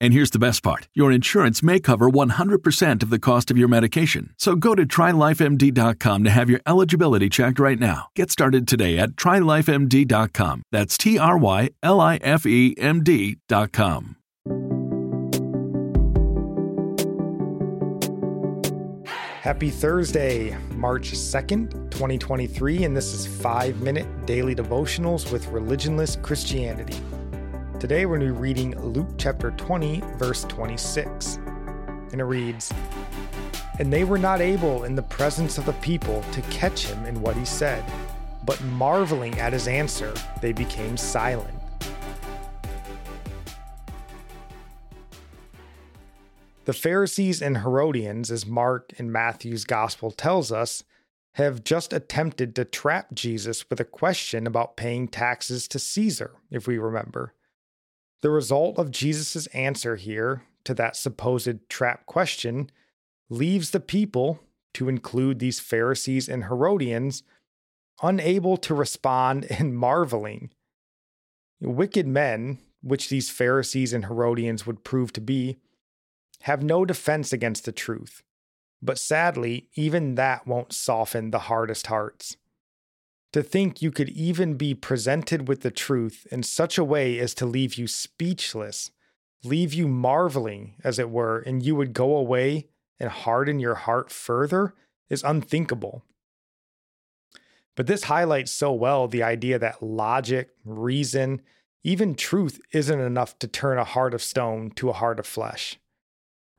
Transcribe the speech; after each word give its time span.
And 0.00 0.12
here's 0.12 0.30
the 0.30 0.38
best 0.38 0.62
part 0.62 0.88
your 0.94 1.10
insurance 1.10 1.62
may 1.62 1.80
cover 1.80 2.10
100% 2.10 3.02
of 3.02 3.10
the 3.10 3.18
cost 3.18 3.50
of 3.50 3.58
your 3.58 3.68
medication. 3.68 4.34
So 4.38 4.56
go 4.56 4.74
to 4.74 4.84
trylifemd.com 4.86 6.24
to 6.24 6.30
have 6.30 6.50
your 6.50 6.60
eligibility 6.66 7.28
checked 7.28 7.58
right 7.58 7.78
now. 7.78 8.08
Get 8.14 8.30
started 8.30 8.68
today 8.68 8.98
at 8.98 9.10
trylifemd.com. 9.10 10.62
That's 10.72 10.98
T 10.98 11.18
R 11.18 11.38
Y 11.38 11.70
L 11.82 12.00
I 12.00 12.16
F 12.16 12.46
E 12.46 12.74
M 12.78 13.02
D.com. 13.02 14.16
Happy 19.44 19.68
Thursday, 19.68 20.56
March 20.70 21.10
2nd, 21.12 21.90
2023, 21.90 22.84
and 22.84 22.96
this 22.96 23.12
is 23.12 23.26
5 23.26 23.82
Minute 23.82 24.06
Daily 24.24 24.54
Devotionals 24.54 25.30
with 25.30 25.44
Religionless 25.48 26.20
Christianity. 26.22 26.98
Today 27.84 28.06
we're 28.06 28.16
going 28.16 28.28
to 28.28 28.34
be 28.34 28.40
reading 28.40 28.80
Luke 28.80 29.10
chapter 29.18 29.50
20, 29.50 30.00
verse 30.16 30.44
26. 30.44 31.36
And 32.12 32.18
it 32.18 32.24
reads 32.24 32.72
And 33.78 33.92
they 33.92 34.04
were 34.04 34.16
not 34.16 34.40
able 34.40 34.84
in 34.84 34.94
the 34.94 35.02
presence 35.02 35.58
of 35.58 35.66
the 35.66 35.74
people 35.74 36.24
to 36.32 36.40
catch 36.48 36.86
him 36.86 37.04
in 37.04 37.20
what 37.20 37.36
he 37.36 37.44
said, 37.44 37.84
but 38.46 38.58
marveling 38.62 39.38
at 39.38 39.52
his 39.52 39.68
answer, 39.68 40.14
they 40.40 40.54
became 40.54 40.96
silent. 40.96 41.54
The 46.64 46.72
Pharisees 46.72 47.42
and 47.42 47.58
Herodians, 47.58 48.30
as 48.30 48.46
Mark 48.46 48.94
and 48.96 49.12
Matthew's 49.12 49.66
gospel 49.66 50.10
tells 50.10 50.50
us, 50.50 50.84
have 51.32 51.62
just 51.62 51.92
attempted 51.92 52.56
to 52.56 52.64
trap 52.64 53.12
Jesus 53.12 53.68
with 53.68 53.78
a 53.78 53.84
question 53.84 54.46
about 54.46 54.78
paying 54.78 55.06
taxes 55.06 55.68
to 55.68 55.78
Caesar, 55.78 56.30
if 56.50 56.66
we 56.66 56.78
remember. 56.78 57.34
The 58.24 58.30
result 58.30 58.78
of 58.78 58.90
Jesus' 58.90 59.46
answer 59.48 59.96
here 59.96 60.44
to 60.64 60.72
that 60.72 60.96
supposed 60.96 61.68
trap 61.68 62.06
question 62.06 62.70
leaves 63.28 63.70
the 63.70 63.80
people, 63.80 64.40
to 64.72 64.88
include 64.88 65.40
these 65.40 65.60
Pharisees 65.60 66.26
and 66.26 66.44
Herodians, 66.44 67.22
unable 68.02 68.56
to 68.56 68.74
respond 68.74 69.44
and 69.50 69.76
marveling. 69.76 70.52
Wicked 71.60 72.06
men, 72.06 72.60
which 72.80 73.10
these 73.10 73.28
Pharisees 73.28 73.92
and 73.92 74.06
Herodians 74.06 74.66
would 74.66 74.84
prove 74.84 75.12
to 75.12 75.20
be, 75.20 75.58
have 76.44 76.62
no 76.62 76.86
defense 76.86 77.30
against 77.30 77.66
the 77.66 77.72
truth. 77.72 78.22
But 78.80 78.98
sadly, 78.98 79.68
even 79.74 80.14
that 80.14 80.46
won't 80.46 80.72
soften 80.72 81.30
the 81.30 81.40
hardest 81.40 81.88
hearts. 81.88 82.38
To 83.34 83.42
think 83.42 83.82
you 83.82 83.90
could 83.90 84.10
even 84.10 84.54
be 84.54 84.74
presented 84.74 85.48
with 85.48 85.62
the 85.62 85.72
truth 85.72 86.24
in 86.30 86.44
such 86.44 86.78
a 86.78 86.84
way 86.84 87.18
as 87.18 87.34
to 87.34 87.46
leave 87.46 87.74
you 87.74 87.88
speechless, 87.88 88.92
leave 89.42 89.74
you 89.74 89.88
marveling, 89.88 90.76
as 90.84 91.00
it 91.00 91.10
were, 91.10 91.40
and 91.40 91.60
you 91.60 91.74
would 91.74 91.94
go 91.94 92.14
away 92.14 92.68
and 93.00 93.10
harden 93.10 93.58
your 93.58 93.74
heart 93.74 94.12
further 94.12 94.72
is 95.10 95.24
unthinkable. 95.24 96.04
But 97.74 97.88
this 97.88 98.04
highlights 98.04 98.52
so 98.52 98.72
well 98.72 99.08
the 99.08 99.24
idea 99.24 99.58
that 99.58 99.82
logic, 99.82 100.50
reason, 100.64 101.42
even 101.82 102.14
truth 102.14 102.60
isn't 102.70 103.00
enough 103.00 103.36
to 103.40 103.48
turn 103.48 103.78
a 103.78 103.84
heart 103.84 104.14
of 104.14 104.22
stone 104.22 104.70
to 104.76 104.90
a 104.90 104.92
heart 104.92 105.18
of 105.18 105.26
flesh. 105.26 105.80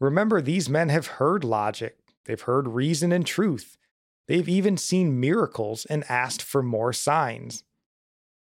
Remember, 0.00 0.40
these 0.40 0.68
men 0.68 0.88
have 0.88 1.06
heard 1.06 1.44
logic, 1.44 1.98
they've 2.24 2.40
heard 2.40 2.66
reason 2.66 3.12
and 3.12 3.24
truth. 3.24 3.76
They've 4.26 4.48
even 4.48 4.76
seen 4.76 5.20
miracles 5.20 5.84
and 5.86 6.04
asked 6.08 6.42
for 6.42 6.62
more 6.62 6.92
signs. 6.92 7.62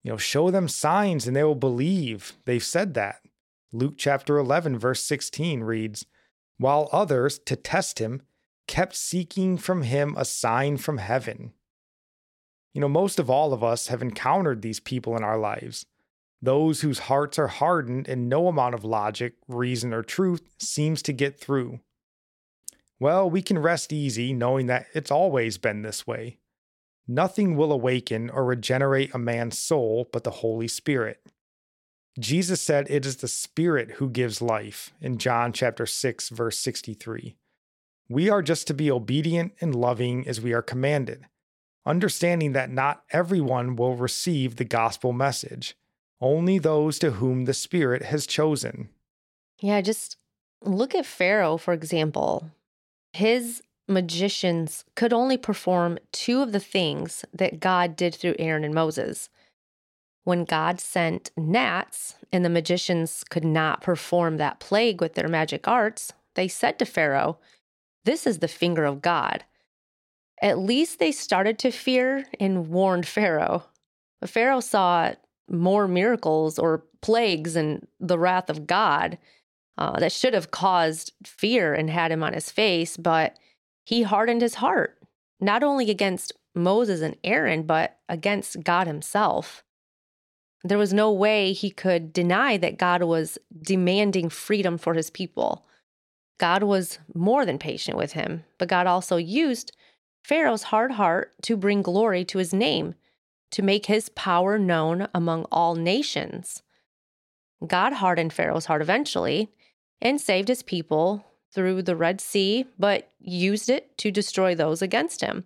You 0.04 0.12
know, 0.12 0.18
show 0.18 0.50
them 0.50 0.68
signs 0.68 1.28
and 1.28 1.36
they 1.36 1.44
will 1.44 1.56
believe. 1.56 2.34
They've 2.46 2.64
said 2.64 2.94
that. 2.94 3.22
Luke 3.74 3.96
chapter 3.98 4.38
11, 4.38 4.80
verse 4.80 5.04
16 5.04 5.62
reads 5.62 6.06
While 6.58 6.90
others, 6.92 7.40
to 7.40 7.56
test 7.56 8.00
him, 8.00 8.22
kept 8.68 8.96
seeking 8.96 9.58
from 9.58 9.82
him 9.82 10.16
a 10.18 10.26
sign 10.26 10.78
from 10.78 11.00
heaven. 11.00 11.54
You 12.74 12.82
know, 12.82 12.90
most 12.90 13.20
of 13.20 13.30
all 13.30 13.54
of 13.54 13.64
us 13.64 13.88
have 13.88 14.02
encountered 14.02 14.62
these 14.62 14.80
people 14.80 15.18
in 15.18 15.24
our 15.24 15.38
lives. 15.38 15.86
Those 16.42 16.82
whose 16.82 17.00
hearts 17.00 17.40
are 17.40 17.48
hardened 17.48 18.08
and 18.08 18.30
no 18.30 18.48
amount 18.48 18.76
of 18.76 18.84
logic, 18.84 19.34
reason, 19.48 19.94
or 19.94 20.04
truth 20.04 20.48
seems 20.60 21.02
to 21.04 21.14
get 21.14 21.40
through. 21.40 21.80
Well, 23.00 23.30
we 23.30 23.42
can 23.42 23.60
rest 23.60 23.94
easy 23.94 24.34
knowing 24.34 24.68
that 24.68 24.88
it's 24.94 25.12
always 25.12 25.58
been 25.58 25.82
this 25.82 26.08
way. 26.08 26.40
Nothing 27.08 27.56
will 27.56 27.72
awaken 27.72 28.30
or 28.30 28.44
regenerate 28.44 29.14
a 29.14 29.20
man's 29.20 29.58
soul 29.58 30.10
but 30.12 30.24
the 30.24 30.32
Holy 30.32 30.68
Spirit. 30.68 31.22
Jesus 32.20 32.60
said 32.60 32.88
it 32.90 33.06
is 33.06 33.18
the 33.18 33.28
Spirit 33.28 33.92
who 33.92 34.10
gives 34.10 34.42
life 34.42 34.92
in 35.00 35.18
John 35.18 35.54
chapter 35.54 35.86
6 35.86 36.30
verse 36.30 36.58
63. 36.58 37.36
We 38.10 38.30
are 38.30 38.42
just 38.42 38.68
to 38.68 38.74
be 38.74 38.90
obedient 38.90 39.54
and 39.62 39.76
loving 39.76 40.28
as 40.28 40.42
we 40.42 40.54
are 40.54 40.62
commanded, 40.62 41.26
understanding 41.86 42.54
that 42.54 42.72
not 42.72 43.04
everyone 43.12 43.76
will 43.76 43.96
receive 43.96 44.56
the 44.56 44.66
gospel 44.66 45.14
message 45.14 45.76
only 46.20 46.58
those 46.58 47.00
to 47.00 47.12
whom 47.12 47.46
the 47.46 47.54
Spirit 47.54 48.04
has 48.04 48.26
chosen. 48.26 48.90
Yeah, 49.60 49.82
just 49.82 50.18
look 50.62 50.96
at 50.96 51.06
Pharaoh, 51.06 51.58
for 51.58 51.74
example. 51.74 52.52
His 53.18 53.64
magicians 53.88 54.86
could 54.96 55.12
only 55.12 55.38
perform 55.38 55.98
two 56.12 56.44
of 56.44 56.52
the 56.52 56.60
things 56.60 57.26
that 57.34 57.60
God 57.60 57.96
did 57.96 58.14
through 58.14 58.36
Aaron 58.38 58.64
and 58.64 58.76
Moses. 58.76 59.32
When 60.24 60.46
God 60.46 60.80
sent 60.80 61.32
gnats 61.36 62.14
and 62.32 62.46
the 62.46 62.50
magicians 62.50 63.24
could 63.28 63.44
not 63.44 63.82
perform 63.82 64.38
that 64.38 64.60
plague 64.60 65.02
with 65.02 65.16
their 65.16 65.28
magic 65.28 65.68
arts, 65.68 66.14
they 66.36 66.48
said 66.48 66.78
to 66.78 66.86
Pharaoh, 66.86 67.40
This 68.06 68.28
is 68.28 68.38
the 68.38 68.48
finger 68.48 68.86
of 68.86 69.02
God. 69.02 69.46
At 70.40 70.60
least 70.60 71.00
they 71.00 71.12
started 71.12 71.58
to 71.58 71.72
fear 71.72 72.28
and 72.40 72.70
warned 72.70 73.08
Pharaoh. 73.08 73.66
But 74.22 74.30
Pharaoh 74.30 74.60
saw 74.60 75.14
more 75.50 75.88
miracles 75.88 76.60
or 76.60 76.84
plagues 77.02 77.56
and 77.56 77.88
the 78.00 78.20
wrath 78.20 78.52
of 78.52 78.68
God 78.68 79.18
uh, 79.78 80.00
that 80.00 80.12
should 80.12 80.34
have 80.34 80.52
caused 80.52 81.14
fear 81.26 81.74
and 81.74 81.90
had 81.90 82.12
him 82.12 82.24
on 82.24 82.34
his 82.34 82.52
face, 82.52 82.98
but 82.98 83.38
he 83.84 84.04
hardened 84.04 84.42
his 84.42 84.56
heart, 84.56 84.98
not 85.40 85.64
only 85.64 85.90
against 85.90 86.34
Moses 86.56 87.02
and 87.02 87.16
Aaron, 87.24 87.64
but 87.64 88.00
against 88.10 88.64
God 88.64 88.88
himself. 88.88 89.64
There 90.64 90.78
was 90.78 90.94
no 90.94 91.12
way 91.12 91.54
he 91.54 91.70
could 91.70 92.12
deny 92.12 92.58
that 92.58 92.80
God 92.80 93.04
was 93.04 93.38
demanding 93.62 94.30
freedom 94.30 94.78
for 94.78 94.96
his 94.96 95.10
people. 95.10 95.66
God 96.40 96.64
was 96.64 97.00
more 97.14 97.46
than 97.46 97.60
patient 97.60 97.98
with 97.98 98.14
him, 98.14 98.44
but 98.58 98.68
God 98.68 98.88
also 98.88 99.18
used 99.18 99.76
Pharaoh's 100.24 100.64
hard 100.64 100.94
heart 100.94 101.34
to 101.44 101.56
bring 101.56 101.82
glory 101.82 102.26
to 102.26 102.38
his 102.38 102.54
name 102.54 102.96
to 103.52 103.62
make 103.62 103.86
his 103.86 104.10
power 104.10 104.60
known 104.60 105.08
among 105.14 105.46
all 105.52 105.76
nations. 105.76 106.64
God 107.66 107.94
hardened 107.94 108.34
Pharaoh's 108.34 108.66
heart 108.66 108.82
eventually 108.82 109.52
and 110.02 110.20
saved 110.22 110.48
his 110.48 110.64
people 110.64 111.26
through 111.54 111.82
the 111.82 111.96
Red 111.96 112.22
Sea, 112.22 112.66
but 112.78 113.10
used 113.20 113.70
it 113.70 113.98
to 113.98 114.12
destroy 114.12 114.54
those 114.54 114.82
against 114.82 115.22
him. 115.22 115.44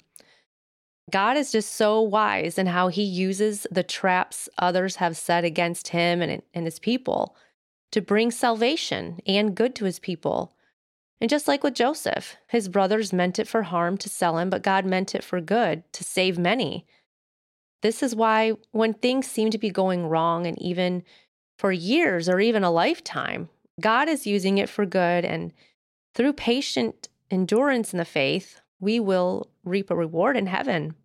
God 1.10 1.38
is 1.38 1.52
just 1.52 1.74
so 1.74 2.02
wise 2.02 2.58
in 2.58 2.68
how 2.68 2.88
he 2.88 3.04
uses 3.04 3.68
the 3.72 3.84
traps 3.84 4.48
others 4.58 4.98
have 4.98 5.18
set 5.18 5.44
against 5.44 5.90
him 5.90 6.22
and, 6.22 6.42
and 6.54 6.66
his 6.66 6.80
people 6.80 7.36
to 7.92 8.02
bring 8.02 8.32
salvation 8.32 9.20
and 9.26 9.56
good 9.56 9.76
to 9.76 9.86
his 9.86 10.00
people. 10.00 10.54
And 11.20 11.30
just 11.30 11.48
like 11.48 11.64
with 11.64 11.76
Joseph, 11.76 12.38
his 12.48 12.70
brothers 12.70 13.14
meant 13.14 13.38
it 13.40 13.48
for 13.48 13.64
harm 13.64 13.98
to 14.00 14.10
sell 14.10 14.38
him, 14.38 14.50
but 14.50 14.64
God 14.64 14.86
meant 14.86 15.14
it 15.14 15.24
for 15.24 15.42
good 15.42 15.84
to 15.94 16.04
save 16.04 16.40
many. 16.40 16.86
This 17.82 18.02
is 18.02 18.16
why, 18.16 18.54
when 18.72 18.94
things 18.94 19.28
seem 19.28 19.52
to 19.52 19.58
be 19.58 19.70
going 19.70 20.08
wrong, 20.08 20.46
and 20.48 20.60
even 20.62 21.04
for 21.58 21.72
years 21.72 22.30
or 22.30 22.40
even 22.40 22.64
a 22.64 22.72
lifetime, 22.72 23.50
God 23.80 24.10
is 24.10 24.28
using 24.28 24.58
it 24.58 24.70
for 24.70 24.86
good. 24.86 25.26
And 25.26 25.54
through 26.14 26.34
patient 26.34 27.10
endurance 27.30 27.94
in 27.94 27.98
the 27.98 28.06
faith, 28.06 28.62
we 28.80 29.00
will 29.00 29.50
reap 29.64 29.90
a 29.90 29.96
reward 29.96 30.36
in 30.36 30.48
heaven. 30.48 30.96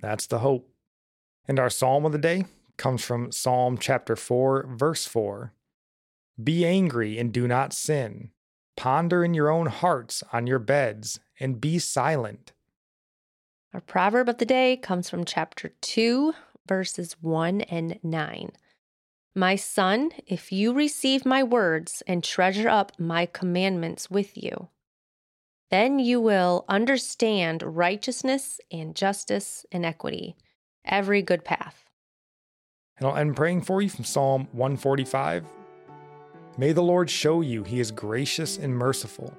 That's 0.00 0.26
the 0.26 0.38
hope. 0.38 0.70
And 1.46 1.58
our 1.58 1.70
psalm 1.70 2.06
of 2.06 2.12
the 2.12 2.18
day 2.18 2.46
comes 2.76 3.04
from 3.04 3.32
Psalm 3.32 3.76
chapter 3.76 4.16
4, 4.16 4.68
verse 4.70 5.06
4. 5.06 5.52
Be 6.42 6.64
angry 6.64 7.18
and 7.18 7.32
do 7.32 7.46
not 7.46 7.72
sin. 7.72 8.30
Ponder 8.76 9.22
in 9.22 9.34
your 9.34 9.50
own 9.50 9.66
hearts 9.66 10.22
on 10.32 10.46
your 10.46 10.58
beds 10.58 11.20
and 11.38 11.60
be 11.60 11.78
silent. 11.78 12.52
Our 13.74 13.80
proverb 13.80 14.28
of 14.28 14.38
the 14.38 14.46
day 14.46 14.76
comes 14.76 15.10
from 15.10 15.24
chapter 15.24 15.72
2, 15.82 16.32
verses 16.66 17.16
1 17.20 17.60
and 17.62 17.98
9. 18.02 18.52
My 19.34 19.54
son, 19.54 20.10
if 20.26 20.50
you 20.50 20.72
receive 20.72 21.24
my 21.24 21.44
words 21.44 22.02
and 22.06 22.24
treasure 22.24 22.68
up 22.68 22.98
my 22.98 23.26
commandments 23.26 24.10
with 24.10 24.36
you, 24.36 24.68
then 25.70 26.00
you 26.00 26.20
will 26.20 26.64
understand 26.68 27.62
righteousness 27.62 28.60
and 28.72 28.96
justice 28.96 29.64
and 29.70 29.86
equity, 29.86 30.36
every 30.84 31.22
good 31.22 31.44
path. 31.44 31.84
And 32.98 33.06
I'll 33.06 33.16
end 33.16 33.36
praying 33.36 33.62
for 33.62 33.80
you 33.80 33.88
from 33.88 34.04
Psalm 34.04 34.48
145. 34.50 35.44
May 36.58 36.72
the 36.72 36.82
Lord 36.82 37.08
show 37.08 37.40
you 37.40 37.62
he 37.62 37.78
is 37.78 37.92
gracious 37.92 38.58
and 38.58 38.76
merciful, 38.76 39.32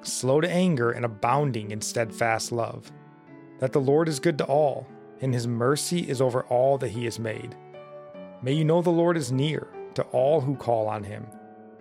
slow 0.00 0.40
to 0.40 0.50
anger 0.50 0.92
and 0.92 1.04
abounding 1.04 1.72
in 1.72 1.82
steadfast 1.82 2.52
love, 2.52 2.90
that 3.58 3.74
the 3.74 3.80
Lord 3.80 4.08
is 4.08 4.18
good 4.18 4.38
to 4.38 4.44
all, 4.46 4.86
and 5.20 5.34
his 5.34 5.46
mercy 5.46 6.08
is 6.08 6.22
over 6.22 6.44
all 6.44 6.78
that 6.78 6.88
he 6.88 7.04
has 7.04 7.18
made. 7.18 7.54
May 8.42 8.54
you 8.54 8.64
know 8.64 8.80
the 8.80 8.88
Lord 8.88 9.18
is 9.18 9.30
near 9.30 9.68
to 9.94 10.02
all 10.04 10.40
who 10.40 10.56
call 10.56 10.88
on 10.88 11.04
him, 11.04 11.26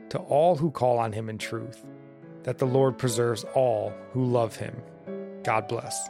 to 0.10 0.18
all 0.18 0.58
who 0.58 0.72
call 0.72 0.98
on 1.00 1.14
him 1.14 1.30
in 1.30 1.38
truth, 1.38 1.86
that 2.44 2.58
the 2.58 2.66
Lord 2.66 2.98
preserves 2.98 3.46
all 3.54 3.94
who 4.12 4.26
love 4.26 4.58
him. 4.58 4.76
God 5.44 5.70
bless. 5.70 6.10